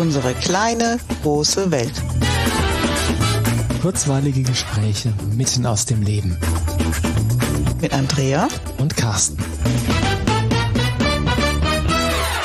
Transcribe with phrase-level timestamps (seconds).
[0.00, 1.92] Unsere kleine, große Welt.
[3.82, 6.38] Kurzweilige Gespräche mitten aus dem Leben.
[7.82, 9.36] Mit Andrea und Carsten.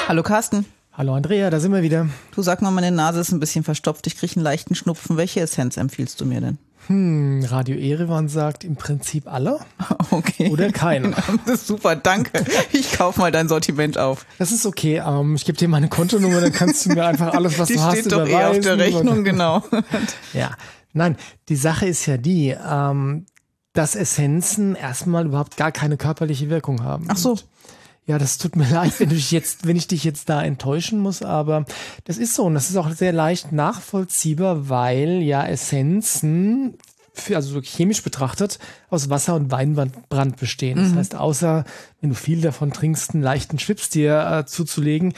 [0.10, 0.66] Hallo Carsten.
[0.91, 2.10] Hallo Andrea, da sind wir wieder.
[2.36, 4.06] Du sag mal, meine Nase ist ein bisschen verstopft.
[4.06, 5.16] Ich kriege einen leichten Schnupfen.
[5.16, 6.58] Welche Essenz empfiehlst du mir denn?
[6.88, 9.60] Hm, Radio Erevan sagt im Prinzip alle.
[10.12, 10.50] Okay.
[10.52, 11.16] Oder keine.
[11.46, 12.46] Das ist super, danke.
[12.72, 14.26] Ich kauf mal dein Sortiment auf.
[14.38, 15.02] Das ist okay.
[15.06, 17.82] Ähm, ich gebe dir meine Kontonummer, dann kannst du mir einfach alles, was die du
[17.82, 19.64] hast, steht doch eh auf der Rechnung, genau.
[20.34, 20.52] ja,
[20.94, 21.18] nein,
[21.50, 23.26] die Sache ist ja die, ähm,
[23.73, 27.08] dass Essenzen erstmal überhaupt gar keine körperliche Wirkung haben.
[27.09, 27.31] Ach so.
[27.31, 27.45] Und
[28.08, 31.00] ja, das tut mir leid, wenn, du dich jetzt, wenn ich dich jetzt da enttäuschen
[31.00, 31.66] muss, aber
[32.04, 36.76] das ist so und das ist auch sehr leicht nachvollziehbar, weil ja Essenzen,
[37.14, 38.59] für, also chemisch betrachtet,
[38.90, 40.78] aus Wasser und Weinbrand bestehen.
[40.78, 40.98] Das mhm.
[40.98, 41.64] heißt, außer
[42.02, 45.14] wenn du viel davon trinkst, einen leichten Schwips dir äh, zuzulegen,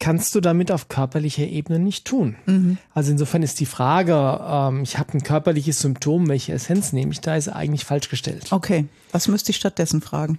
[0.00, 2.36] kannst du damit auf körperlicher Ebene nicht tun.
[2.46, 2.78] Mhm.
[2.94, 7.20] Also insofern ist die Frage, ähm, ich habe ein körperliches Symptom, welche Essenz nehme ich
[7.20, 8.46] da, ist eigentlich falsch gestellt.
[8.50, 10.38] Okay, was müsste ich stattdessen fragen?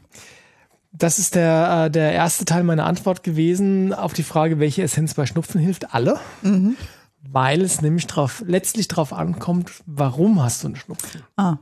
[0.92, 5.14] Das ist der, äh, der erste Teil meiner Antwort gewesen auf die Frage, welche Essenz
[5.14, 5.94] bei Schnupfen hilft.
[5.94, 6.20] Alle.
[6.42, 6.76] Mhm.
[7.32, 11.22] Weil es nämlich drauf, letztlich darauf ankommt, warum hast du einen Schnupfen?
[11.36, 11.58] Ah.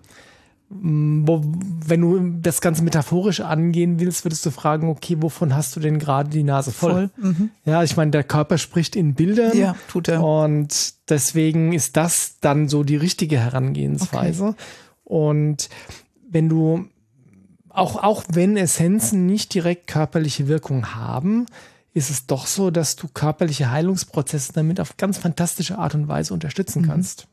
[0.69, 1.41] Mm, wo,
[1.85, 5.97] wenn du das Ganze metaphorisch angehen willst, würdest du fragen, okay, wovon hast du denn
[5.97, 7.09] gerade die Nase voll?
[7.15, 7.31] voll.
[7.31, 7.49] Mhm.
[7.65, 9.57] Ja, ich meine, der Körper spricht in Bildern.
[9.57, 10.23] Ja, tut er.
[10.23, 14.49] Und deswegen ist das dann so die richtige Herangehensweise.
[14.49, 14.55] Okay.
[15.05, 15.69] Und
[16.29, 16.87] wenn du
[17.77, 21.45] auch, auch wenn Essenzen nicht direkt körperliche Wirkung haben,
[21.93, 26.33] ist es doch so, dass du körperliche Heilungsprozesse damit auf ganz fantastische Art und Weise
[26.33, 26.87] unterstützen mhm.
[26.87, 27.27] kannst.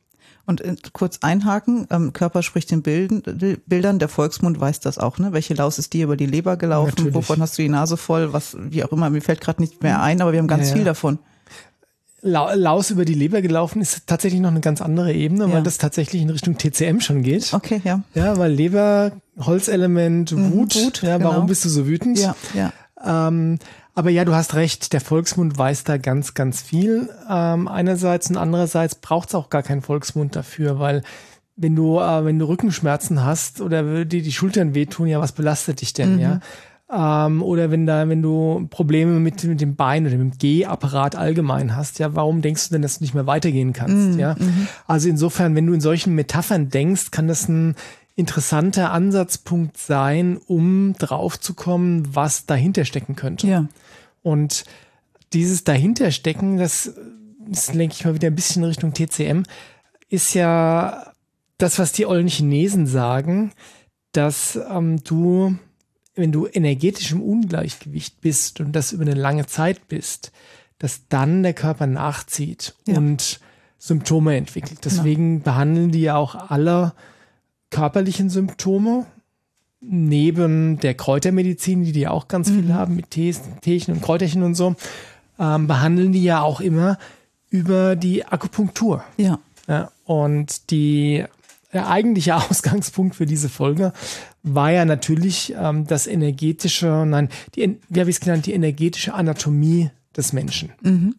[0.47, 3.22] Und äh, kurz einhaken, ähm, Körper spricht in Bilden,
[3.67, 5.33] Bildern, der Volksmund weiß das auch, ne?
[5.33, 6.91] Welche Laus ist dir über die Leber gelaufen?
[6.91, 7.15] Natürlich.
[7.15, 8.34] Wovon hast du die Nase voll?
[8.34, 10.77] Was, wie auch immer, mir fällt gerade nicht mehr ein, aber wir haben ganz ja,
[10.77, 11.19] viel davon.
[12.27, 15.53] Laus über die Leber gelaufen ist tatsächlich noch eine ganz andere Ebene, ja.
[15.53, 17.53] weil das tatsächlich in Richtung TCM schon geht.
[17.53, 18.00] Okay, ja.
[18.15, 20.75] Ja, weil Leber, Holzelement, mhm, Wut.
[20.75, 21.31] Wut ja, genau.
[21.31, 22.19] warum bist du so wütend?
[22.19, 22.72] Ja, ja.
[23.28, 23.59] Ähm,
[23.94, 27.10] aber ja, du hast recht, der Volksmund weiß da ganz, ganz viel.
[27.28, 31.03] Ähm, einerseits und andererseits braucht es auch gar keinen Volksmund dafür, weil
[31.56, 35.82] wenn du, äh, wenn du Rückenschmerzen hast oder dir die Schultern wehtun, ja, was belastet
[35.82, 36.21] dich denn, mhm.
[36.21, 36.41] ja?
[36.97, 41.16] Ähm, oder wenn da, wenn du Probleme mit, mit dem Bein oder mit dem Gehapparat
[41.16, 44.16] allgemein hast, ja, warum denkst du denn, dass du nicht mehr weitergehen kannst?
[44.16, 47.75] Mm, ja, mm also insofern, wenn du in solchen Metaphern denkst, kann das ein
[48.15, 53.49] interessanter Ansatzpunkt sein, um draufzukommen, was dahinter stecken könnte.
[53.49, 53.66] Ja.
[54.22, 54.65] Und
[55.33, 56.94] dieses dahinterstecken, das,
[57.49, 59.43] das lenke ich mal wieder ein bisschen in Richtung TCM,
[60.10, 61.12] ist ja
[61.59, 63.53] das, was die ollen Chinesen sagen,
[64.12, 65.56] dass ähm, du
[66.14, 70.32] wenn du energetisch im Ungleichgewicht bist und das über eine lange Zeit bist,
[70.78, 72.97] dass dann der Körper nachzieht ja.
[72.97, 73.41] und
[73.78, 74.82] Symptome entwickelt.
[74.82, 74.94] Genau.
[74.94, 75.44] Deswegen genau.
[75.44, 76.92] behandeln die ja auch alle
[77.70, 79.06] körperlichen Symptome
[79.80, 82.62] neben der Kräutermedizin, die die auch ganz mhm.
[82.62, 84.76] viel haben mit Tees, Teechen und Kräuterchen und so,
[85.38, 86.98] ähm, behandeln die ja auch immer
[87.50, 89.04] über die Akupunktur.
[89.16, 89.38] Ja.
[89.66, 91.24] ja und die
[91.72, 93.92] der eigentliche Ausgangspunkt für diese Folge
[94.44, 99.15] war ja natürlich ähm, das energetische, nein, die, wie habe ich es genannt, die energetische
[99.15, 100.72] Anatomie des Menschen.
[100.82, 101.16] Mhm.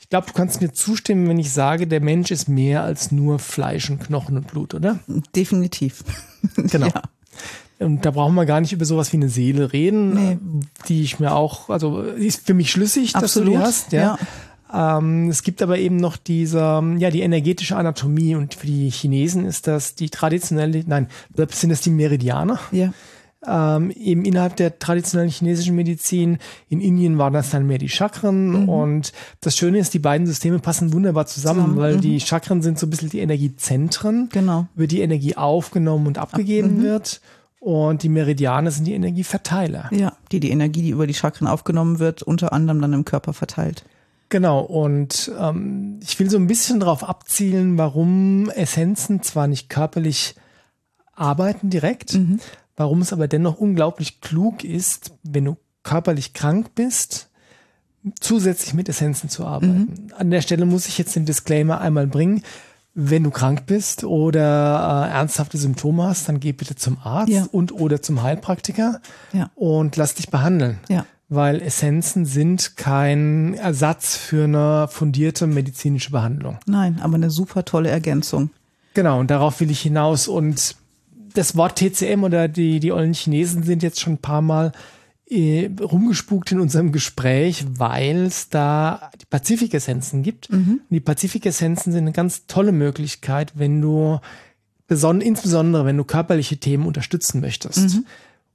[0.00, 3.38] Ich glaube, du kannst mir zustimmen, wenn ich sage, der Mensch ist mehr als nur
[3.38, 4.98] Fleisch und Knochen und Blut, oder?
[5.34, 6.04] Definitiv.
[6.56, 6.86] Genau.
[6.86, 7.02] ja.
[7.80, 10.38] Und da brauchen wir gar nicht über sowas wie eine Seele reden, nee.
[10.88, 13.24] die ich mir auch, also ist für mich schlüssig, Absolut.
[13.24, 13.92] dass du die hast.
[13.92, 14.00] Ja.
[14.00, 14.18] ja.
[14.72, 19.46] Ähm, es gibt aber eben noch diese, ja, die energetische Anatomie und für die Chinesen
[19.46, 21.08] ist das die traditionelle, nein,
[21.50, 22.58] sind das die Meridianer.
[22.70, 22.92] Ja.
[23.46, 26.38] Ähm, eben innerhalb der traditionellen chinesischen Medizin.
[26.68, 28.62] In Indien waren das dann mehr die Chakren.
[28.62, 28.68] Mhm.
[28.68, 31.78] Und das Schöne ist, die beiden Systeme passen wunderbar zusammen, zusammen.
[31.78, 32.00] weil mhm.
[32.00, 34.66] die Chakren sind so ein bisschen die Energiezentren, genau.
[34.74, 36.82] über die Energie aufgenommen und abgegeben mhm.
[36.82, 37.20] wird.
[37.60, 39.88] Und die Meridiane sind die Energieverteiler.
[39.92, 43.32] Ja, die die Energie, die über die Chakren aufgenommen wird, unter anderem dann im Körper
[43.32, 43.84] verteilt.
[44.30, 50.34] Genau, und ähm, ich will so ein bisschen darauf abzielen, warum Essenzen zwar nicht körperlich
[51.14, 52.38] arbeiten direkt, mhm.
[52.76, 57.30] warum es aber dennoch unglaublich klug ist, wenn du körperlich krank bist,
[58.20, 59.78] zusätzlich mit Essenzen zu arbeiten.
[59.78, 60.12] Mhm.
[60.16, 62.42] An der Stelle muss ich jetzt den Disclaimer einmal bringen.
[62.94, 67.46] Wenn du krank bist oder äh, ernsthafte Symptome hast, dann geh bitte zum Arzt ja.
[67.50, 69.00] und oder zum Heilpraktiker
[69.32, 69.50] ja.
[69.54, 70.80] und lass dich behandeln.
[70.88, 76.58] Ja weil Essenzen sind kein Ersatz für eine fundierte medizinische Behandlung.
[76.66, 78.50] Nein, aber eine super tolle Ergänzung.
[78.94, 80.26] Genau, und darauf will ich hinaus.
[80.26, 80.76] Und
[81.34, 84.72] das Wort TCM oder die, die ollen Chinesen sind jetzt schon ein paar Mal
[85.30, 90.50] äh, rumgespukt in unserem Gespräch, weil es da die Pazifik-Essenzen gibt.
[90.50, 90.80] Mhm.
[90.88, 94.18] Die Pazifik-Essenzen sind eine ganz tolle Möglichkeit, wenn du
[94.86, 98.06] beson insbesondere, wenn du körperliche Themen unterstützen möchtest, mhm.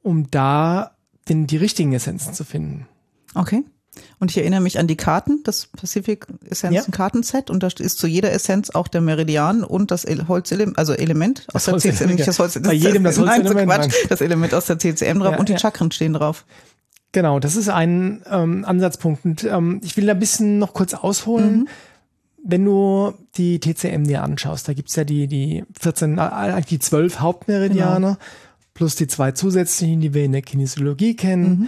[0.02, 0.93] um da
[1.30, 2.88] den, die richtigen Essenzen zu finden.
[3.36, 3.64] Okay.
[4.20, 6.84] Und ich erinnere mich an die Karten, das Pacific Essenzen ja.
[6.98, 11.46] Kartenset und da ist zu jeder Essenz auch der Meridian und das Holzelement, also Element
[11.54, 13.68] aus das der CCM, das Holz, das, Bei jedem das, das Holzelement.
[13.68, 15.60] Nein, so Quatsch, das Element aus der CCM drauf ja, und die ja.
[15.60, 16.46] Chakren stehen drauf.
[17.12, 19.24] Genau, das ist ein ähm, Ansatzpunkt.
[19.24, 21.60] Und ähm, ich will da ein bisschen noch kurz ausholen.
[21.60, 21.68] Mhm.
[22.46, 27.20] Wenn du die TCM dir anschaust, da gibt's ja die, die 14, eigentlich die 12
[27.20, 28.18] Hauptmeridiane genau.
[28.74, 31.50] Plus die zwei zusätzlichen, die wir in der Kinesiologie kennen.
[31.50, 31.68] Mhm.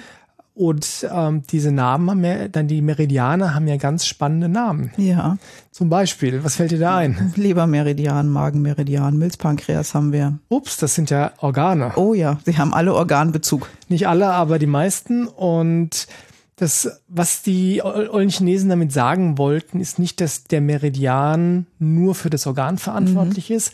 [0.55, 4.89] Und ähm, diese Namen haben ja, dann die Meridiane haben ja ganz spannende Namen.
[4.95, 5.37] Ja.
[5.69, 7.33] Zum Beispiel, was fällt dir da ein?
[7.35, 10.39] Lebermeridian, Magenmeridian, Milzpankreas haben wir.
[10.47, 11.91] Ups, das sind ja Organe.
[11.97, 13.69] Oh ja, sie haben alle Organbezug.
[13.89, 15.27] Nicht alle, aber die meisten.
[15.27, 16.07] Und
[16.55, 22.29] das, was die ollen Chinesen damit sagen wollten, ist nicht, dass der Meridian nur für
[22.29, 23.57] das Organ verantwortlich mhm.
[23.57, 23.73] ist.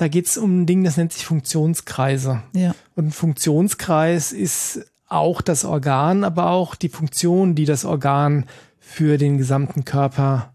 [0.00, 2.42] Da geht es um ein Ding, das nennt sich Funktionskreise.
[2.54, 2.74] Ja.
[2.94, 8.46] Und ein Funktionskreis ist auch das Organ, aber auch die Funktion, die das Organ
[8.78, 10.54] für den gesamten Körper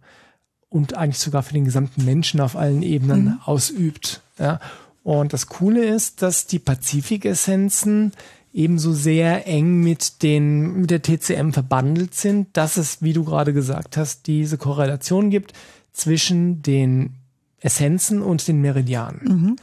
[0.68, 3.40] und eigentlich sogar für den gesamten Menschen auf allen Ebenen mhm.
[3.46, 4.22] ausübt.
[4.40, 4.60] Ja.
[5.04, 8.14] Und das Coole ist, dass die Pazifik-Essenzen
[8.52, 13.54] ebenso sehr eng mit den, mit der TCM verbandelt sind, dass es, wie du gerade
[13.54, 15.54] gesagt hast, diese Korrelation gibt
[15.94, 17.18] zwischen den
[17.60, 19.22] Essenzen und den Meridianen.
[19.24, 19.56] Mhm.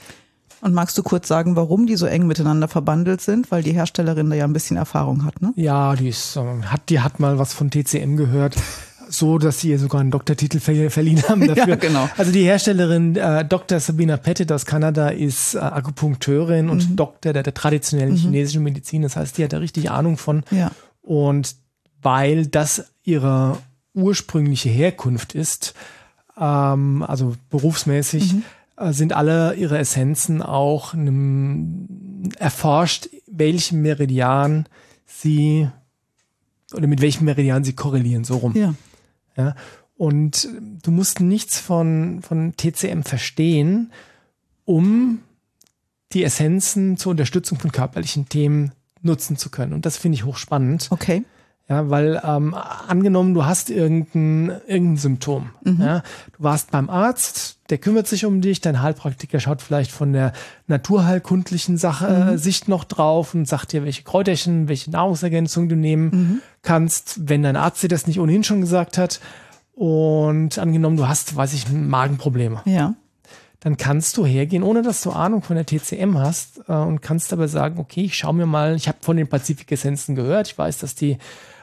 [0.62, 3.50] Und magst du kurz sagen, warum die so eng miteinander verbandelt sind?
[3.50, 5.52] Weil die Herstellerin da ja ein bisschen Erfahrung hat, ne?
[5.56, 8.54] Ja, die ist, ähm, hat, die hat mal was von TCM gehört.
[9.08, 11.66] So, dass sie ihr sogar einen Doktortitel ver verliehen haben dafür.
[11.66, 12.08] Ja, genau.
[12.16, 13.80] Also die Herstellerin äh, Dr.
[13.80, 16.70] Sabina Pettit aus Kanada ist äh, Akupunkteurin mhm.
[16.70, 18.18] und Doktor der, der traditionellen mhm.
[18.18, 19.02] chinesischen Medizin.
[19.02, 20.44] Das heißt, die hat da richtig Ahnung von.
[20.52, 20.70] Ja.
[21.02, 21.56] Und
[22.00, 23.58] weil das ihre
[23.94, 25.74] ursprüngliche Herkunft ist,
[26.38, 28.42] ähm, also berufsmäßig, mhm
[28.76, 30.94] äh, sind alle ihre Essenzen auch
[32.38, 34.66] erforscht, welchen Meridian
[35.06, 35.68] sie
[36.74, 38.56] oder mit welchem Meridian sie korrelieren, so rum.
[38.56, 38.74] Ja.
[39.36, 39.54] ja.
[39.96, 40.48] Und
[40.82, 43.92] du musst nichts von, von TCM verstehen,
[44.64, 45.20] um
[46.12, 49.72] die Essenzen zur Unterstützung von körperlichen Themen nutzen zu können.
[49.72, 50.88] Und das finde ich hochspannend.
[50.90, 51.24] Okay.
[51.68, 55.50] Ja, weil ähm, angenommen, du hast irgendein, irgendein Symptom.
[55.64, 55.80] Mhm.
[55.80, 56.02] Ja,
[56.36, 60.32] du warst beim Arzt, der kümmert sich um dich, dein Heilpraktiker schaut vielleicht von der
[60.66, 62.28] naturheilkundlichen Sache, mhm.
[62.34, 66.42] äh, Sicht noch drauf und sagt dir, welche Kräuterchen, welche Nahrungsergänzung du nehmen mhm.
[66.62, 69.20] kannst, wenn dein Arzt dir das nicht ohnehin schon gesagt hat.
[69.74, 72.60] Und angenommen, du hast, weiß ich, Magenprobleme.
[72.66, 72.94] Ja.
[73.60, 77.32] Dann kannst du hergehen, ohne dass du Ahnung von der TCM hast äh, und kannst
[77.32, 80.78] aber sagen, okay, ich schaue mir mal, ich habe von den Pazifik-Essenzen gehört, ich weiß,
[80.78, 81.16] dass die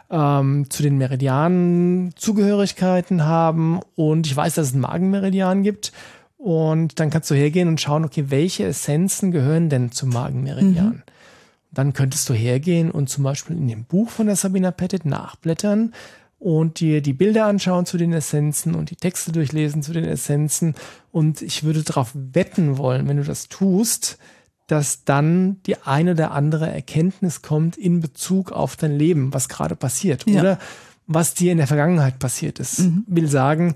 [0.09, 5.91] ähm, zu den Meridianen Zugehörigkeiten haben und ich weiß, dass es einen Magenmeridian gibt.
[6.37, 10.87] Und dann kannst du hergehen und schauen, okay, welche Essenzen gehören denn zum Magenmeridian?
[10.87, 11.03] Mhm.
[11.71, 15.93] Dann könntest du hergehen und zum Beispiel in dem Buch von der Sabina Pettit nachblättern
[16.39, 20.75] und dir die Bilder anschauen zu den Essenzen und die Texte durchlesen zu den Essenzen.
[21.11, 24.17] Und ich würde darauf wetten wollen, wenn du das tust,
[24.69, 29.75] dass dann die eine oder andere Erkenntnis kommt in Bezug auf dein Leben, was gerade
[29.75, 30.39] passiert ja.
[30.39, 30.59] oder
[31.07, 32.79] was dir in der Vergangenheit passiert ist.
[32.79, 33.03] Mhm.
[33.07, 33.75] Will sagen,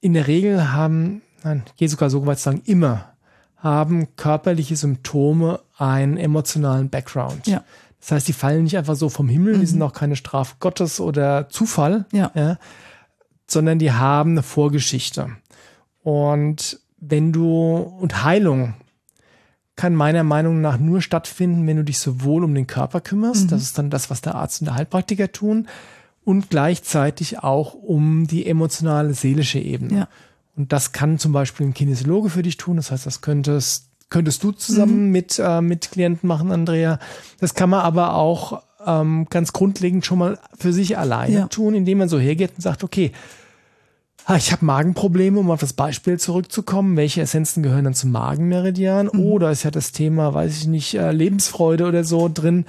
[0.00, 3.12] in der Regel haben, nein, ich gehe sogar so weit zu sagen, immer
[3.58, 7.46] haben körperliche Symptome einen emotionalen Background.
[7.46, 7.62] Ja.
[8.00, 9.60] Das heißt, die fallen nicht einfach so vom Himmel, mhm.
[9.60, 12.32] die sind auch keine Strafe Gottes oder Zufall, ja.
[12.34, 12.58] ja.
[13.46, 15.30] sondern die haben eine Vorgeschichte.
[16.02, 18.74] Und wenn du, und Heilung
[19.76, 23.48] kann meiner Meinung nach nur stattfinden, wenn du dich sowohl um den Körper kümmerst, mhm.
[23.48, 25.68] das ist dann das, was der Arzt und der Heilpraktiker tun,
[26.24, 29.94] und gleichzeitig auch um die emotionale, seelische Ebene.
[29.94, 30.08] Ja.
[30.56, 32.76] Und das kann zum Beispiel ein Kinesiologe für dich tun.
[32.76, 35.12] Das heißt, das könntest, könntest du zusammen mhm.
[35.12, 36.98] mit, äh, mit Klienten machen, Andrea.
[37.38, 41.46] Das kann man aber auch ähm, ganz grundlegend schon mal für sich alleine ja.
[41.46, 43.12] tun, indem man so hergeht und sagt, okay,
[44.34, 46.96] ich habe Magenprobleme, um auf das Beispiel zurückzukommen.
[46.96, 49.08] Welche Essenzen gehören dann zum Magenmeridian?
[49.12, 49.20] Mhm.
[49.20, 52.64] Oder ist ja das Thema, weiß ich nicht, äh, Lebensfreude oder so drin.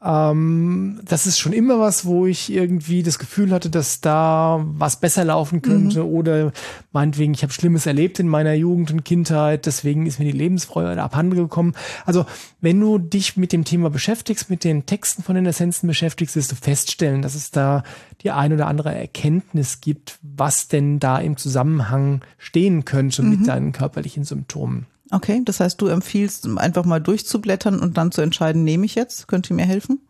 [0.00, 5.00] Ähm, das ist schon immer was, wo ich irgendwie das Gefühl hatte, dass da was
[5.00, 6.08] besser laufen könnte mhm.
[6.08, 6.52] oder
[6.92, 11.02] meinetwegen, ich habe Schlimmes erlebt in meiner Jugend und Kindheit, deswegen ist mir die Lebensfreude
[11.02, 11.74] abhanden gekommen.
[12.06, 12.26] Also
[12.60, 16.52] wenn du dich mit dem Thema beschäftigst, mit den Texten von den Essenzen beschäftigst, wirst
[16.52, 17.82] du feststellen, dass es da
[18.22, 23.30] die ein oder andere Erkenntnis gibt, was denn da im Zusammenhang stehen könnte mhm.
[23.30, 24.86] mit deinen körperlichen Symptomen.
[25.10, 29.28] Okay, das heißt, du empfiehlst einfach mal durchzublättern und dann zu entscheiden, nehme ich jetzt?
[29.28, 30.00] Könnt ihr mir helfen?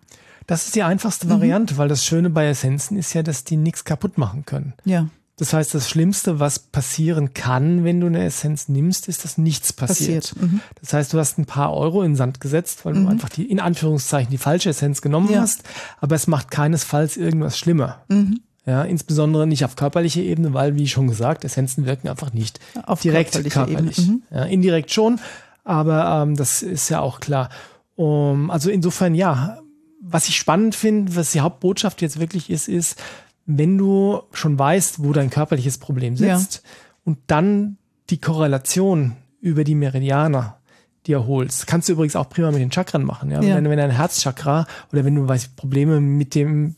[0.46, 1.30] Das ist die einfachste mhm.
[1.30, 4.72] Variante, weil das Schöne bei Essenzen ist ja, dass die nichts kaputt machen können.
[4.84, 5.08] Ja.
[5.36, 9.72] Das heißt, das Schlimmste, was passieren kann, wenn du eine Essenz nimmst, ist, dass nichts
[9.72, 10.30] passiert.
[10.30, 10.42] passiert.
[10.42, 10.60] Mhm.
[10.80, 13.04] Das heißt, du hast ein paar Euro in den Sand gesetzt, weil mhm.
[13.04, 15.40] du einfach die, in Anführungszeichen, die falsche Essenz genommen ja.
[15.40, 15.62] hast,
[16.00, 18.02] aber es macht keinesfalls irgendwas schlimmer.
[18.08, 18.40] Mhm.
[18.68, 23.00] Ja, insbesondere nicht auf körperlicher Ebene, weil, wie schon gesagt, Essenzen wirken einfach nicht auf
[23.00, 23.96] direkt körperlich.
[23.96, 24.22] Mhm.
[24.30, 25.20] Ja, indirekt schon,
[25.64, 27.48] aber ähm, das ist ja auch klar.
[27.96, 29.60] Um, also insofern, ja,
[30.02, 33.02] was ich spannend finde, was die Hauptbotschaft jetzt wirklich ist, ist,
[33.46, 36.70] wenn du schon weißt, wo dein körperliches Problem sitzt ja.
[37.06, 37.78] und dann
[38.10, 40.58] die Korrelation über die Meridianer
[41.06, 43.30] dir holst, kannst du übrigens auch prima mit den Chakren machen.
[43.30, 43.40] Ja?
[43.40, 43.56] ja.
[43.56, 46.76] Wenn, wenn dein Herzchakra oder wenn du weißt, Probleme mit dem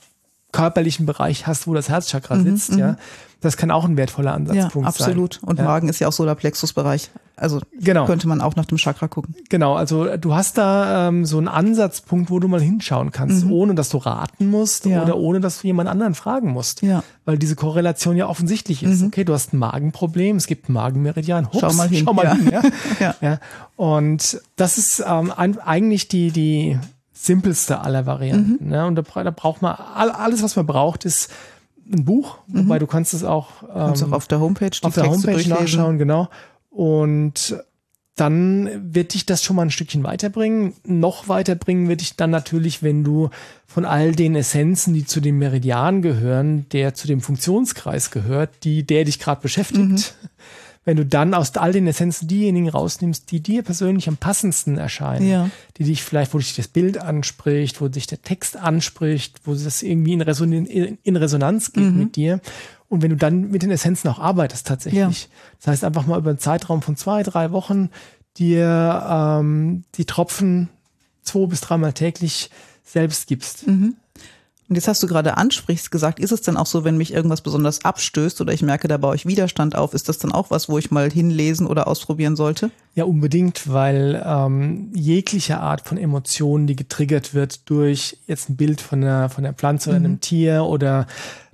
[0.53, 2.97] körperlichen Bereich hast, wo das Herzchakra mhm, sitzt, ja, mhm.
[3.41, 5.35] das kann auch ein wertvoller Ansatzpunkt ja, absolut.
[5.35, 5.45] sein.
[5.45, 5.65] Und ja.
[5.65, 7.11] Magen ist ja auch Solarplexusbereich.
[7.41, 8.05] Also genau.
[8.05, 9.35] könnte man auch nach dem Chakra gucken.
[9.49, 13.53] Genau, also du hast da ähm, so einen Ansatzpunkt, wo du mal hinschauen kannst, mhm.
[13.53, 15.03] ohne dass du raten musst ja.
[15.03, 16.83] oder ohne dass du jemand anderen fragen musst.
[16.83, 17.03] Ja.
[17.25, 19.01] Weil diese Korrelation ja offensichtlich ist.
[19.01, 19.07] Mhm.
[19.07, 21.47] Okay, du hast ein Magenproblem, es gibt Magenmeridian.
[21.47, 22.05] Hups, schau mal hin.
[22.05, 22.35] Schau mal ja.
[22.35, 22.63] hin ja.
[23.01, 23.15] ja.
[23.23, 23.39] ja.
[23.77, 26.79] Und das ist ähm, eigentlich die, die
[27.21, 28.65] simpelste aller Varianten.
[28.65, 28.71] Mhm.
[28.71, 28.87] Ne?
[28.87, 31.31] Und da, da braucht man alles, was man braucht, ist
[31.93, 32.65] ein Buch, mhm.
[32.65, 35.49] wobei du kannst es auch, ähm, kannst auch auf der Homepage auf der Texte Homepage
[35.49, 36.29] nachschauen, genau.
[36.71, 37.57] Und
[38.17, 40.75] dann wird dich das schon mal ein Stückchen weiterbringen.
[40.85, 43.31] Noch weiterbringen wird dich dann natürlich, wenn du
[43.67, 48.85] von all den Essenzen, die zu dem Meridian gehören, der zu dem Funktionskreis gehört, die
[48.85, 50.29] der dich gerade beschäftigt, mhm
[50.85, 55.29] wenn du dann aus all den Essenzen diejenigen rausnimmst, die dir persönlich am passendsten erscheinen,
[55.29, 55.51] ja.
[55.77, 59.83] die dich vielleicht, wo dich das Bild anspricht, wo dich der Text anspricht, wo das
[59.83, 61.99] irgendwie in, Reson in Resonanz geht mhm.
[61.99, 62.41] mit dir.
[62.89, 65.29] Und wenn du dann mit den Essenzen auch arbeitest tatsächlich, ja.
[65.59, 67.91] das heißt einfach mal über einen Zeitraum von zwei, drei Wochen
[68.37, 70.71] dir ähm, die Tropfen
[71.23, 72.51] zwei bis dreimal täglich
[72.85, 73.67] selbst gibst.
[73.67, 73.97] Mhm.
[74.71, 77.41] Und jetzt hast du gerade ansprichst gesagt, ist es denn auch so, wenn mich irgendwas
[77.41, 80.69] besonders abstößt oder ich merke, da baue ich Widerstand auf, ist das dann auch was,
[80.69, 82.71] wo ich mal hinlesen oder ausprobieren sollte?
[82.95, 88.81] Ja, unbedingt, weil ähm, jegliche Art von Emotionen, die getriggert wird durch jetzt ein Bild
[88.81, 90.05] von einer, von einer Pflanze oder mhm.
[90.05, 91.09] einem Tier oder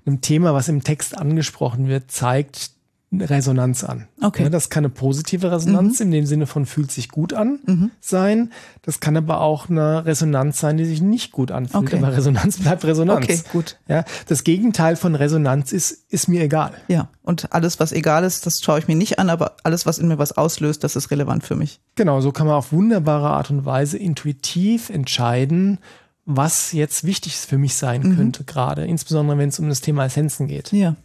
[0.05, 2.73] einem Thema, was im Text angesprochen wird, zeigt
[3.13, 4.09] Resonanz an.
[4.21, 4.51] Okay.
[4.51, 6.07] Das kann eine positive Resonanz mhm.
[6.07, 7.91] in dem Sinne von fühlt sich gut an mhm.
[8.01, 8.53] sein.
[8.83, 11.85] Das kann aber auch eine Resonanz sein, die sich nicht gut anfühlt.
[11.85, 11.99] Okay.
[11.99, 13.25] Aber Resonanz bleibt Resonanz.
[13.25, 13.79] Okay, gut.
[13.89, 16.73] Ja, das Gegenteil von Resonanz ist, ist mir egal.
[16.89, 19.99] Ja, und alles, was egal ist, das schaue ich mir nicht an, aber alles, was
[19.99, 21.81] in mir was auslöst, das ist relevant für mich.
[21.95, 25.79] Genau, so kann man auf wunderbare Art und Weise intuitiv entscheiden,
[26.25, 28.17] was jetzt wichtig für mich sein mhm.
[28.17, 30.73] könnte, gerade, insbesondere wenn es um das Thema Essenzen geht.
[30.73, 30.97] Ja.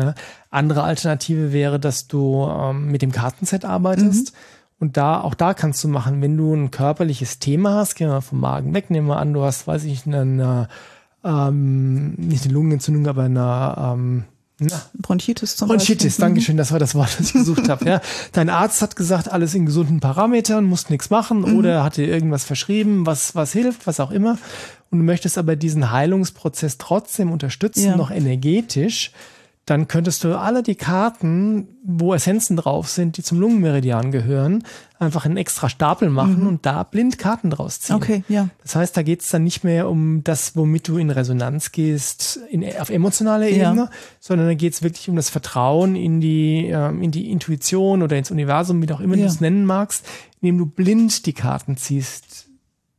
[0.00, 0.14] Ja.
[0.50, 4.32] Andere Alternative wäre, dass du ähm, mit dem Kartenset arbeitest.
[4.32, 4.38] Mhm.
[4.80, 8.22] Und da, auch da kannst du machen, wenn du ein körperliches Thema hast, gehen wir
[8.22, 10.68] vom Magen weg, nehmen wir an, du hast, weiß ich, eine, eine
[11.22, 14.24] ähm, nicht eine Lungenentzündung, aber eine ähm,
[14.58, 16.24] na, Bronchitis zum Bronchitis, Beispiel.
[16.24, 17.84] Dankeschön, das war das Wort, das ich gesucht habe.
[17.84, 18.00] Ja.
[18.32, 21.56] Dein Arzt hat gesagt, alles in gesunden Parametern, musst nichts machen mhm.
[21.56, 24.38] oder hat dir irgendwas verschrieben, was, was hilft, was auch immer.
[24.90, 27.96] Und du möchtest aber diesen Heilungsprozess trotzdem unterstützen, ja.
[27.96, 29.12] noch energetisch
[29.70, 34.64] dann könntest du alle die Karten, wo Essenzen drauf sind, die zum Lungenmeridian gehören,
[34.98, 36.46] einfach einen extra Stapel machen mhm.
[36.48, 37.94] und da blind Karten draus ziehen.
[37.94, 38.48] Okay, ja.
[38.62, 42.40] Das heißt, da geht es dann nicht mehr um das, womit du in Resonanz gehst,
[42.50, 43.90] in, auf emotionaler Ebene, ja.
[44.18, 48.16] sondern da geht es wirklich um das Vertrauen in die, ähm, in die Intuition oder
[48.16, 49.22] ins Universum, wie auch immer ja.
[49.22, 50.04] du es nennen magst,
[50.40, 52.48] indem du blind die Karten ziehst,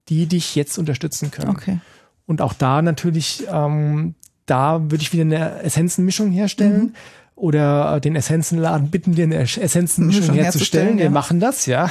[0.08, 1.50] die dich jetzt unterstützen können.
[1.50, 1.80] Okay.
[2.28, 4.16] Und auch da natürlich ähm,
[4.52, 6.82] da würde ich wieder eine Essenzenmischung herstellen.
[6.82, 6.94] Mhm.
[7.36, 10.44] Oder den Essenzenladen bitten, dir eine Essenzenmischung herzustellen.
[10.44, 10.98] herzustellen.
[10.98, 11.10] Wir ja.
[11.10, 11.90] machen das, ja.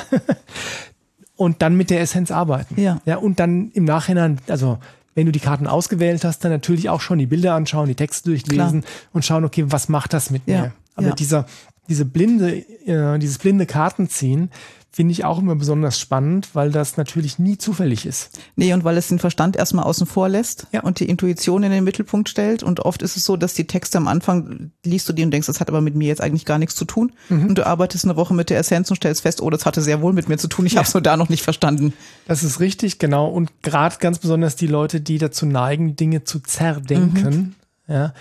[1.37, 2.81] und dann mit der Essenz arbeiten.
[2.81, 3.01] Ja.
[3.05, 3.17] ja.
[3.17, 4.79] Und dann im Nachhinein, also
[5.15, 8.29] wenn du die Karten ausgewählt hast, dann natürlich auch schon die Bilder anschauen, die Texte
[8.31, 8.93] durchlesen Klar.
[9.13, 10.61] und schauen, okay, was macht das mit ja.
[10.61, 10.73] mir?
[10.95, 11.15] Aber ja.
[11.15, 11.47] dieser,
[11.91, 14.51] diese blinde, äh, dieses blinde Kartenziehen
[14.93, 18.41] finde ich auch immer besonders spannend, weil das natürlich nie zufällig ist.
[18.57, 20.83] Nee, und weil es den Verstand erstmal außen vor lässt ja.
[20.83, 22.65] und die Intuition in den Mittelpunkt stellt.
[22.65, 25.47] Und oft ist es so, dass die Texte am Anfang liest du die und denkst,
[25.47, 27.13] das hat aber mit mir jetzt eigentlich gar nichts zu tun.
[27.29, 27.49] Mhm.
[27.49, 30.01] Und du arbeitest eine Woche mit der Essenz und stellst fest, oh, das hatte sehr
[30.01, 30.67] wohl mit mir zu tun.
[30.67, 30.79] Ich ja.
[30.79, 31.93] habe es nur da noch nicht verstanden.
[32.27, 33.29] Das ist richtig, genau.
[33.29, 37.55] Und gerade ganz besonders die Leute, die dazu neigen, Dinge zu zerdenken,
[37.87, 37.95] mhm.
[37.95, 38.13] ja,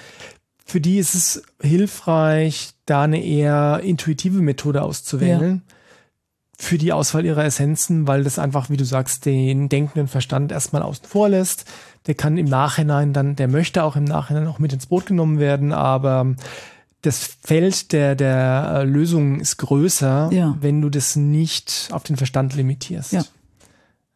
[0.70, 5.64] für die ist es hilfreich, da eine eher intuitive Methode auszuwählen.
[5.68, 5.76] Ja
[6.62, 10.82] für die Auswahl ihrer Essenzen, weil das einfach, wie du sagst, den denkenden Verstand erstmal
[10.82, 11.64] außen vor lässt.
[12.06, 15.40] Der kann im Nachhinein dann, der möchte auch im Nachhinein auch mit ins Boot genommen
[15.40, 16.36] werden, aber
[17.02, 20.58] das Feld der, der Lösung ist größer, ja.
[20.60, 23.14] wenn du das nicht auf den Verstand limitierst.
[23.14, 23.24] Ja.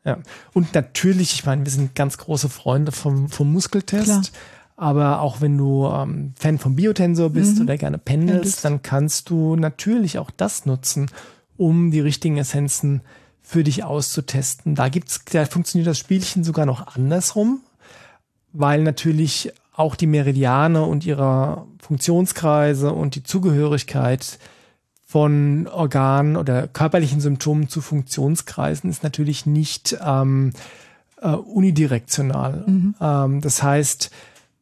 [0.03, 0.17] Ja.
[0.51, 4.05] Und natürlich, ich meine, wir sind ganz große Freunde vom, vom Muskeltest.
[4.05, 4.21] Klar.
[4.83, 7.61] Aber auch wenn du ähm, Fan vom Biotensor bist mhm.
[7.61, 11.09] oder gerne pendelst, dann kannst du natürlich auch das nutzen,
[11.55, 12.99] um die richtigen Essenzen
[13.41, 14.75] für dich auszutesten.
[14.75, 17.61] Da gibt's, da funktioniert das Spielchen sogar noch andersrum,
[18.51, 24.37] weil natürlich auch die Meridiane und ihre Funktionskreise und die Zugehörigkeit
[25.05, 30.51] von Organen oder körperlichen Symptomen zu Funktionskreisen ist natürlich nicht ähm,
[31.21, 32.65] äh, unidirektional.
[32.67, 32.95] Mhm.
[32.99, 34.11] Ähm, das heißt,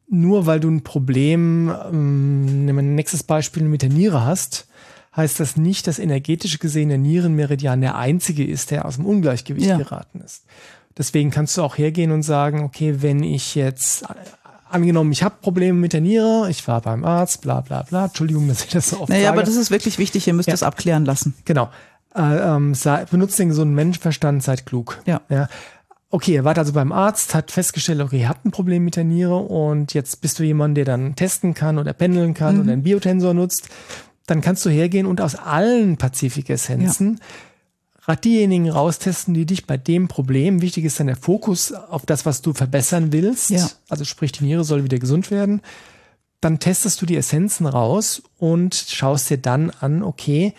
[0.08, 4.66] nur weil du ein Problem, ähm, nehmen wir ein nächstes Beispiel mit der Niere hast,
[5.16, 9.66] heißt das nicht, dass energetisch gesehen der Nierenmeridian der einzige ist, der aus dem Ungleichgewicht
[9.66, 9.76] ja.
[9.76, 10.44] geraten ist.
[10.96, 14.04] Deswegen kannst du auch hergehen und sagen, okay, wenn ich jetzt
[14.68, 18.06] angenommen, ich habe Probleme mit der Niere, ich war beim Arzt, bla bla bla.
[18.06, 19.32] Entschuldigung, dass ich das so oft naja, sage.
[19.38, 20.52] aber das ist wirklich wichtig, ihr müsst ja.
[20.52, 21.34] das abklären lassen.
[21.44, 21.70] Genau.
[22.14, 25.00] Äh, ähm, sei, benutzt den gesunden Menschenverstand, seid klug.
[25.06, 25.22] Ja.
[25.30, 25.48] ja.
[26.14, 29.04] Okay, er war also beim Arzt, hat festgestellt, okay, ihr habt ein Problem mit der
[29.04, 32.60] Niere und jetzt bist du jemand, der dann testen kann oder pendeln kann mhm.
[32.60, 33.70] oder einen Biotensor nutzt.
[34.26, 37.18] Dann kannst du hergehen und aus allen Pazifik-Essenzen
[38.06, 42.26] ja diejenigen raustesten, die dich bei dem Problem, wichtig ist dann der Fokus auf das,
[42.26, 43.66] was du verbessern willst, ja.
[43.88, 45.62] also sprich, die Niere soll wieder gesund werden,
[46.42, 50.52] dann testest du die Essenzen raus und schaust dir dann an, okay,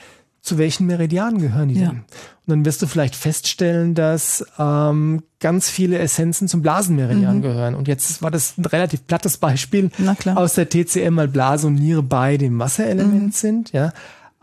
[0.43, 1.87] zu welchen Meridianen gehören die ja.
[1.87, 1.99] denn?
[1.99, 7.41] Und dann wirst du vielleicht feststellen, dass ähm, ganz viele Essenzen zum Blasenmeridian mhm.
[7.41, 7.75] gehören.
[7.75, 9.89] Und jetzt war das ein relativ plattes Beispiel
[10.35, 13.31] aus der TCM, weil Blase und Niere bei dem Wasserelement mhm.
[13.31, 13.93] sind, ja.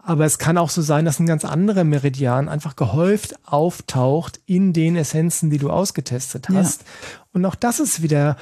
[0.03, 4.73] Aber es kann auch so sein, dass ein ganz anderer Meridian einfach gehäuft auftaucht in
[4.73, 6.81] den Essenzen, die du ausgetestet hast.
[6.81, 6.87] Ja.
[7.35, 8.39] Und auch das ist wieder,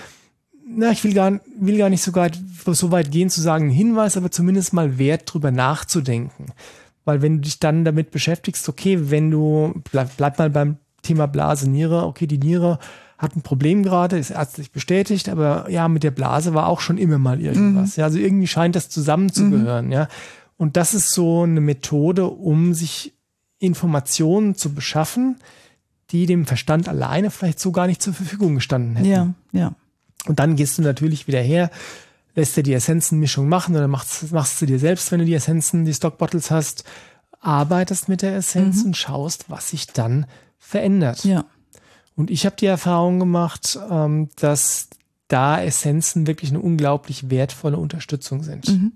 [0.64, 3.72] na, ich will gar, will gar nicht so weit, so weit gehen zu sagen, ein
[3.72, 6.52] Hinweis, aber zumindest mal wert, drüber nachzudenken.
[7.08, 11.26] Weil wenn du dich dann damit beschäftigst, okay, wenn du, bleib, bleib mal beim Thema
[11.26, 12.78] Blase, Niere, okay, die Niere
[13.16, 16.98] hat ein Problem gerade, ist ärztlich bestätigt, aber ja, mit der Blase war auch schon
[16.98, 17.96] immer mal irgendwas.
[17.96, 18.00] Mhm.
[18.00, 19.92] Ja, also irgendwie scheint das zusammenzugehören, mhm.
[19.92, 20.08] ja.
[20.58, 23.14] Und das ist so eine Methode, um sich
[23.58, 25.36] Informationen zu beschaffen,
[26.10, 29.08] die dem Verstand alleine vielleicht so gar nicht zur Verfügung gestanden hätten.
[29.08, 29.72] Ja, ja.
[30.26, 31.70] Und dann gehst du natürlich wieder her,
[32.38, 35.84] lässt dir die Essenzenmischung machen oder machst, machst du dir selbst, wenn du die Essenzen,
[35.84, 36.84] die Stockbottles hast,
[37.40, 38.86] arbeitest mit der Essenz mhm.
[38.86, 41.24] und schaust, was sich dann verändert.
[41.24, 41.44] Ja.
[42.14, 44.88] Und ich habe die Erfahrung gemacht, ähm, dass
[45.26, 48.68] da Essenzen wirklich eine unglaublich wertvolle Unterstützung sind.
[48.68, 48.92] Mhm.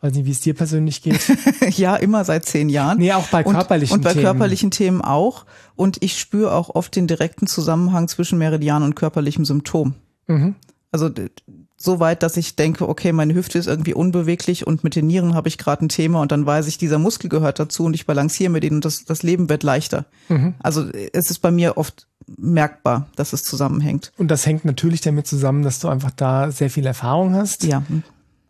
[0.00, 1.20] Weiß nicht, wie es dir persönlich geht.
[1.76, 2.98] ja, immer seit zehn Jahren.
[2.98, 3.98] Nee, auch bei körperlichen Themen.
[3.98, 4.24] Und bei Themen.
[4.24, 5.46] körperlichen Themen auch.
[5.74, 9.94] Und ich spüre auch oft den direkten Zusammenhang zwischen Meridian und körperlichem Symptom.
[10.28, 10.54] Mhm.
[10.92, 11.08] Also
[11.76, 15.34] so weit, dass ich denke, okay, meine Hüfte ist irgendwie unbeweglich und mit den Nieren
[15.34, 18.06] habe ich gerade ein Thema und dann weiß ich, dieser Muskel gehört dazu und ich
[18.06, 20.04] balanciere mit ihnen und das, das Leben wird leichter.
[20.28, 20.54] Mhm.
[20.62, 24.12] Also es ist bei mir oft merkbar, dass es zusammenhängt.
[24.16, 27.64] Und das hängt natürlich damit zusammen, dass du einfach da sehr viel Erfahrung hast.
[27.64, 27.82] Ja.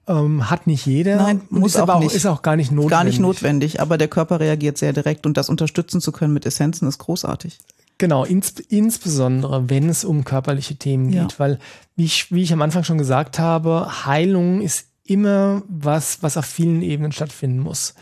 [0.06, 1.16] Ähm, hat nicht jeder.
[1.16, 2.14] Nein, muss aber auch nicht.
[2.14, 2.90] Ist auch gar nicht notwendig.
[2.90, 6.44] Gar nicht notwendig, aber der Körper reagiert sehr direkt und das unterstützen zu können mit
[6.44, 7.58] Essenzen ist großartig.
[7.98, 11.38] Genau, ins, insbesondere wenn es um körperliche Themen geht, ja.
[11.38, 11.58] weil
[11.96, 16.46] wie ich, wie ich am Anfang schon gesagt habe, Heilung ist immer was, was auf
[16.46, 17.94] vielen Ebenen stattfinden muss.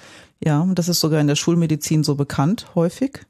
[0.42, 3.20] Ja, und das ist sogar in der Schulmedizin so bekannt, häufig.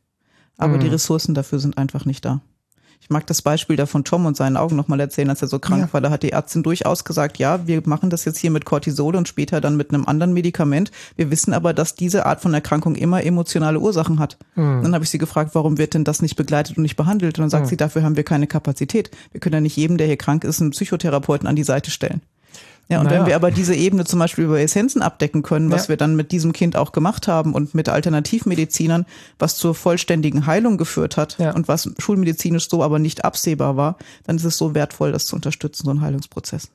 [0.57, 0.81] Aber mhm.
[0.81, 2.40] die Ressourcen dafür sind einfach nicht da.
[3.02, 5.58] Ich mag das Beispiel da von Tom und seinen Augen nochmal erzählen, als er so
[5.58, 5.92] krank ja.
[5.92, 6.00] war.
[6.00, 9.26] Da hat die Ärztin durchaus gesagt, ja, wir machen das jetzt hier mit Cortisol und
[9.26, 10.92] später dann mit einem anderen Medikament.
[11.16, 14.38] Wir wissen aber, dass diese Art von Erkrankung immer emotionale Ursachen hat.
[14.54, 14.84] Mhm.
[14.84, 17.38] Dann habe ich sie gefragt, warum wird denn das nicht begleitet und nicht behandelt?
[17.38, 17.70] Und dann sagt mhm.
[17.70, 19.10] sie, dafür haben wir keine Kapazität.
[19.32, 22.22] Wir können ja nicht jedem, der hier krank ist, einen Psychotherapeuten an die Seite stellen.
[22.88, 23.21] Ja, und naja.
[23.21, 25.90] wenn wir aber diese Ebene zum Beispiel über Essenzen abdecken können, was ja.
[25.90, 29.07] wir dann mit diesem Kind auch gemacht haben und mit Alternativmedizinern,
[29.38, 31.55] was zur vollständigen Heilung geführt hat ja.
[31.55, 35.37] und was schulmedizinisch so aber nicht absehbar war, dann ist es so wertvoll, das zu
[35.37, 36.68] unterstützen, so ein Heilungsprozess.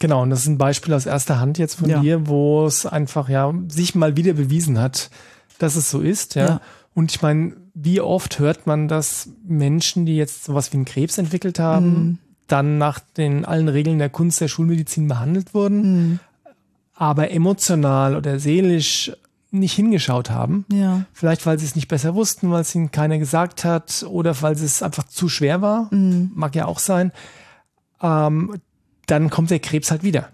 [0.00, 2.00] Genau, und das ist ein Beispiel aus erster Hand jetzt von ja.
[2.00, 5.10] dir, wo es einfach ja sich mal wieder bewiesen hat,
[5.58, 6.60] dass es so ist, ja.
[6.94, 11.16] Und ich meine, wie oft hört man, dass Menschen, die jetzt sowas wie einen Krebs
[11.16, 16.18] entwickelt haben, mhm dann nach den allen Regeln der Kunst der Schulmedizin behandelt wurden, mhm.
[16.94, 19.12] aber emotional oder seelisch
[19.50, 20.64] nicht hingeschaut haben.
[20.72, 21.04] Ja.
[21.12, 24.54] Vielleicht, weil sie es nicht besser wussten, weil es ihnen keiner gesagt hat oder weil
[24.54, 25.88] es einfach zu schwer war.
[25.92, 26.30] Mhm.
[26.34, 27.12] Mag ja auch sein.
[28.00, 28.60] Ähm,
[29.06, 30.30] dann kommt der Krebs halt wieder.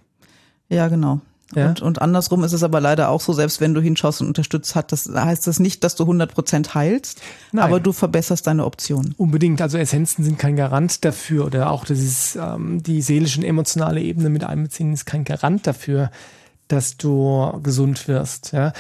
[0.68, 1.21] Ja, genau.
[1.55, 1.69] Ja?
[1.69, 4.75] Und, und andersrum ist es aber leider auch so, selbst wenn du hinschaust und unterstützt
[4.75, 7.21] hat, das heißt das nicht, dass du 100 Prozent heilst,
[7.53, 7.65] Nein.
[7.65, 9.15] aber du verbesserst deine Optionen.
[9.17, 9.63] Unbedingt.
[9.63, 14.29] Also Essenzen sind kein Garant dafür oder auch dieses, ähm, die seelische und emotionale Ebene
[14.29, 16.11] mit einbeziehen ist kein Garant dafür,
[16.69, 18.53] dass du gesund wirst.
[18.53, 18.73] Ja?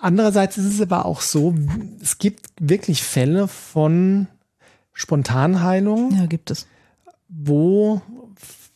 [0.00, 1.54] Andererseits ist es aber auch so,
[2.02, 4.26] es gibt wirklich Fälle von
[4.92, 6.12] Spontanheilung.
[6.14, 6.66] Ja, gibt es.
[7.28, 8.02] Wo,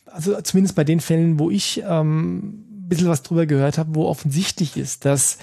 [0.05, 4.05] also zumindest bei den Fällen, wo ich ähm, ein bisschen was drüber gehört habe, wo
[4.05, 5.37] offensichtlich ist, dass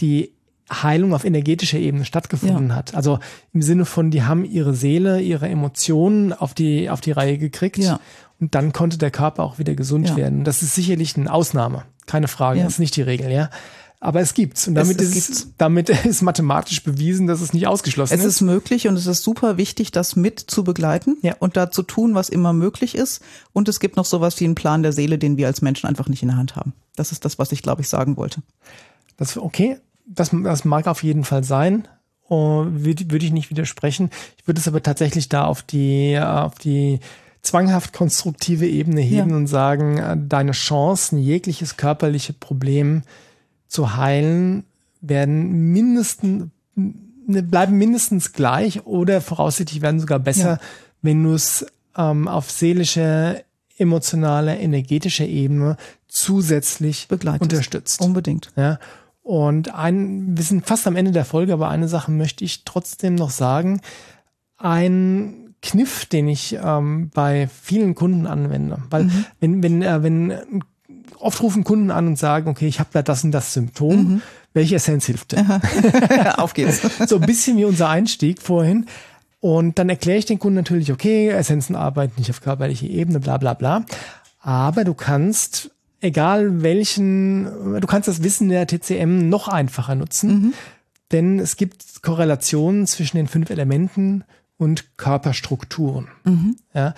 [0.00, 0.32] die
[0.72, 2.76] Heilung auf energetischer Ebene stattgefunden ja.
[2.76, 2.94] hat.
[2.94, 3.18] Also
[3.52, 7.78] im Sinne von, die haben ihre Seele, ihre Emotionen auf die, auf die Reihe gekriegt.
[7.78, 8.00] Ja.
[8.40, 10.16] Und dann konnte der Körper auch wieder gesund ja.
[10.16, 10.44] werden.
[10.44, 11.84] Das ist sicherlich eine Ausnahme.
[12.06, 12.62] Keine Frage.
[12.62, 13.50] Das ist nicht die Regel, ja.
[14.02, 14.66] Aber es gibt's.
[14.66, 18.20] Und damit, es, es ist, damit ist mathematisch bewiesen, dass es nicht ausgeschlossen ist.
[18.20, 21.36] Es ist möglich und es ist super wichtig, das mit zu begleiten ja.
[21.38, 23.20] und da zu tun, was immer möglich ist.
[23.52, 26.08] Und es gibt noch sowas wie einen Plan der Seele, den wir als Menschen einfach
[26.08, 26.72] nicht in der Hand haben.
[26.96, 28.42] Das ist das, was ich, glaube ich, sagen wollte.
[29.18, 31.86] Das, okay, das, das mag auf jeden Fall sein.
[32.30, 34.08] Uh, würde, würde ich nicht widersprechen.
[34.38, 37.00] Ich würde es aber tatsächlich da auf die, auf die
[37.42, 39.36] zwanghaft konstruktive Ebene heben ja.
[39.36, 43.02] und sagen, äh, deine Chancen, jegliches körperliche Problem
[43.70, 44.64] zu heilen,
[45.00, 50.60] werden mindestens, ne, bleiben mindestens gleich oder voraussichtlich werden sogar besser, ja.
[51.00, 51.64] wenn du es
[51.96, 53.36] ähm, auf seelischer,
[53.78, 55.76] emotionaler, energetischer Ebene
[56.08, 57.42] zusätzlich Begleitest.
[57.52, 58.00] unterstützt.
[58.02, 58.50] Unbedingt.
[58.56, 58.78] Ja.
[59.22, 63.14] Und ein, wir sind fast am Ende der Folge, aber eine Sache möchte ich trotzdem
[63.14, 63.80] noch sagen.
[64.58, 68.82] Ein Kniff, den ich ähm, bei vielen Kunden anwende.
[68.90, 69.24] Weil mhm.
[69.38, 70.62] wenn, wenn, äh, wenn
[71.18, 73.96] oft rufen Kunden an und sagen, okay, ich habe da das und das Symptom.
[73.96, 74.22] Mhm.
[74.52, 75.46] Welche Essenz hilft denn?
[76.36, 76.80] Auf geht's.
[77.08, 78.86] so ein bisschen wie unser Einstieg vorhin.
[79.40, 83.38] Und dann erkläre ich den Kunden natürlich, okay, Essenzen arbeiten nicht auf körperlicher Ebene, bla
[83.38, 83.86] bla bla.
[84.40, 85.70] Aber du kannst,
[86.00, 90.30] egal welchen, du kannst das Wissen der TCM noch einfacher nutzen.
[90.30, 90.54] Mhm.
[91.12, 94.24] Denn es gibt Korrelationen zwischen den fünf Elementen
[94.58, 96.08] und Körperstrukturen.
[96.24, 96.56] Mhm.
[96.74, 96.94] Ja,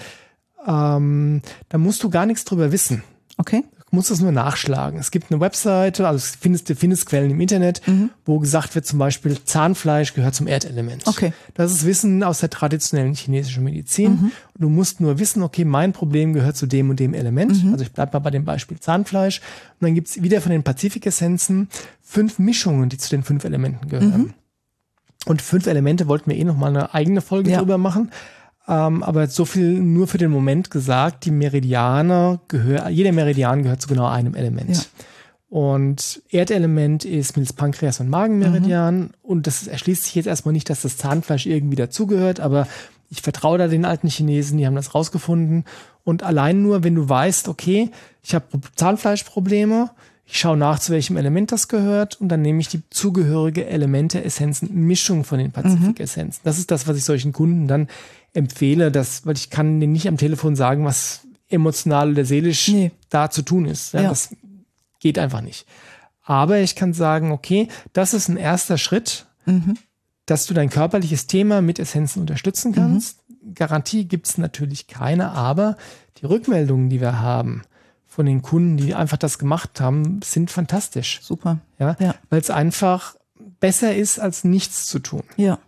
[0.66, 3.04] ähm, da musst du gar nichts drüber wissen.
[3.36, 4.98] Okay musst es nur nachschlagen.
[4.98, 8.10] Es gibt eine Webseite, also findest du findest Quellen im Internet, mhm.
[8.24, 11.06] wo gesagt wird zum Beispiel Zahnfleisch gehört zum Erdelement.
[11.06, 11.32] Okay.
[11.54, 14.12] Das ist Wissen aus der traditionellen chinesischen Medizin.
[14.12, 14.32] Mhm.
[14.58, 17.62] Du musst nur wissen, okay, mein Problem gehört zu dem und dem Element.
[17.62, 17.72] Mhm.
[17.72, 19.40] Also ich bleib mal bei dem Beispiel Zahnfleisch.
[19.78, 21.68] Und dann gibt's wieder von den Pazifik-Essenzen
[22.00, 24.18] fünf Mischungen, die zu den fünf Elementen gehören.
[24.18, 24.34] Mhm.
[25.26, 27.58] Und fünf Elemente wollten wir eh noch mal eine eigene Folge ja.
[27.58, 28.10] drüber machen.
[28.68, 33.82] Ähm, aber so viel nur für den Moment gesagt, die Meridianer gehören, jeder Meridian gehört
[33.82, 34.76] zu genau einem Element.
[34.76, 34.82] Ja.
[35.48, 38.98] Und Erdelement ist mittels Pankreas und Magenmeridian.
[38.98, 39.10] Mhm.
[39.22, 42.66] Und das erschließt sich jetzt erstmal nicht, dass das Zahnfleisch irgendwie dazugehört, aber
[43.10, 45.64] ich vertraue da den alten Chinesen, die haben das rausgefunden.
[46.04, 47.90] Und allein nur, wenn du weißt, okay,
[48.22, 48.46] ich habe
[48.76, 49.90] Zahnfleischprobleme,
[50.24, 54.24] ich schaue nach, zu welchem Element das gehört und dann nehme ich die zugehörige Elemente,
[54.24, 56.40] Essenzen, Mischung von den Pazifik-Essenzen.
[56.40, 56.44] Mhm.
[56.44, 57.88] Das ist das, was ich solchen Kunden dann
[58.32, 62.92] empfehle, dass, weil ich kann denen nicht am Telefon sagen, was emotional oder seelisch nee.
[63.10, 63.92] da zu tun ist.
[63.92, 64.08] Ja, ja.
[64.08, 64.34] Das
[65.00, 65.66] geht einfach nicht.
[66.22, 69.76] Aber ich kann sagen, okay, das ist ein erster Schritt, mhm.
[70.24, 72.76] dass du dein körperliches Thema mit Essenzen unterstützen mhm.
[72.76, 73.18] kannst.
[73.28, 73.54] Mhm.
[73.54, 75.76] Garantie gibt's natürlich keine, aber
[76.18, 77.62] die Rückmeldungen, die wir haben
[78.06, 81.20] von den Kunden, die einfach das gemacht haben, sind fantastisch.
[81.22, 81.58] Super.
[81.78, 82.14] Ja, ja.
[82.30, 83.16] weil es einfach
[83.58, 85.22] besser ist, als nichts zu tun.
[85.36, 85.58] Ja.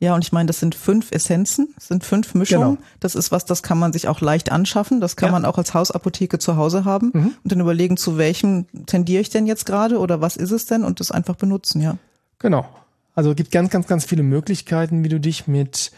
[0.00, 2.76] Ja, und ich meine, das sind fünf Essenzen, sind fünf Mischungen.
[2.76, 2.86] Genau.
[3.00, 5.00] Das ist was, das kann man sich auch leicht anschaffen.
[5.00, 5.32] Das kann ja.
[5.32, 7.34] man auch als Hausapotheke zu Hause haben mhm.
[7.42, 10.84] und dann überlegen, zu welchem tendiere ich denn jetzt gerade oder was ist es denn
[10.84, 11.98] und das einfach benutzen, ja.
[12.38, 12.68] Genau.
[13.16, 15.90] Also es gibt ganz, ganz, ganz viele Möglichkeiten, wie du dich mit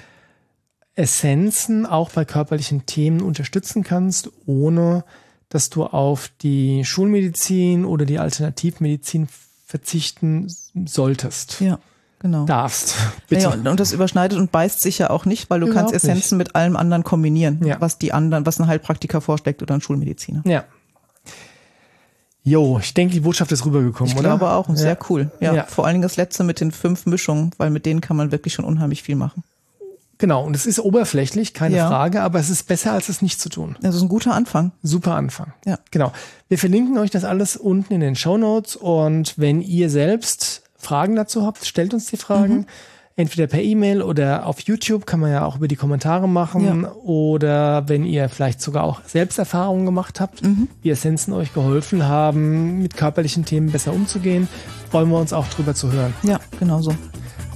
[0.95, 5.05] Essenzen auch bei körperlichen Themen unterstützen kannst, ohne
[5.51, 9.29] dass du auf die Schulmedizin oder die Alternativmedizin
[9.67, 10.51] verzichten
[10.87, 11.61] solltest.
[11.61, 11.79] Ja
[12.21, 12.45] genau.
[12.45, 12.95] darfst.
[13.29, 13.43] Bitte.
[13.43, 16.39] Ja, und das überschneidet und beißt sich ja auch nicht, weil du Überhaupt kannst Essenzen
[16.39, 16.47] nicht.
[16.47, 17.81] mit allem anderen kombinieren, ja.
[17.81, 20.43] was die anderen, was ein Heilpraktiker vorschlägt oder ein Schulmediziner.
[20.45, 20.65] Ja.
[22.43, 24.33] Jo, ich denke, die Botschaft ist rübergekommen, ich oder?
[24.33, 25.31] Ich glaube auch, und sehr cool.
[25.41, 28.17] Ja, ja, vor allen Dingen das letzte mit den fünf Mischungen, weil mit denen kann
[28.17, 29.43] man wirklich schon unheimlich viel machen.
[30.17, 31.89] Genau, und es ist oberflächlich, keine ja.
[31.89, 33.77] Frage, aber es ist besser, als es nicht zu tun.
[33.81, 34.73] Das ist ein guter Anfang.
[34.83, 35.55] Super Anfang.
[35.65, 35.79] Ja.
[35.91, 36.13] Genau.
[36.49, 41.17] Wir verlinken euch das alles unten in den Show Notes und wenn ihr selbst Fragen
[41.17, 42.57] dazu habt, stellt uns die Fragen.
[42.57, 42.67] Mhm.
[43.17, 46.83] Entweder per E-Mail oder auf YouTube kann man ja auch über die Kommentare machen.
[46.85, 46.93] Ja.
[46.93, 50.69] Oder wenn ihr vielleicht sogar auch Selbsterfahrungen gemacht habt, mhm.
[50.81, 54.49] wie Essenzen euch geholfen haben, mit körperlichen Themen besser umzugehen,
[54.91, 56.15] freuen wir uns auch drüber zu hören.
[56.23, 56.95] Ja, genau so.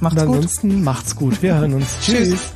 [0.01, 0.83] Macht's Und ansonsten gut.
[0.83, 1.43] macht's gut.
[1.43, 1.99] Wir hören uns.
[2.03, 2.53] Tschüss.